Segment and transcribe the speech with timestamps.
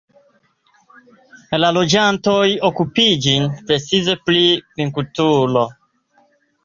[1.63, 4.43] La loĝantoj okupiĝis precipe pri
[4.83, 5.63] vinkulturo.